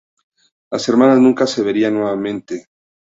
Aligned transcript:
Las 0.71 0.89
hermanas 0.89 1.19
nunca 1.19 1.45
se 1.45 1.61
verían 1.61 1.93
nuevamente. 1.93 2.65